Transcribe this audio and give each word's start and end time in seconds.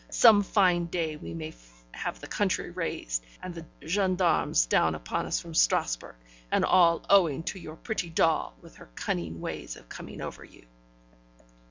Some 0.09 0.41
fine 0.41 0.87
day 0.87 1.15
we 1.15 1.35
may 1.35 1.53
have 1.91 2.19
the 2.19 2.25
country 2.27 2.71
raised, 2.71 3.23
and 3.43 3.53
the 3.53 3.67
gendarmes 3.87 4.65
down 4.65 4.95
upon 4.95 5.27
us 5.27 5.39
from 5.39 5.53
Strasburg, 5.53 6.15
and 6.51 6.65
all 6.65 7.05
owing 7.07 7.43
to 7.43 7.59
your 7.59 7.75
pretty 7.75 8.09
doll, 8.09 8.55
with 8.63 8.77
her 8.77 8.89
cunning 8.95 9.39
ways 9.41 9.75
of 9.75 9.89
coming 9.89 10.19
over 10.19 10.43
you.' 10.43 10.65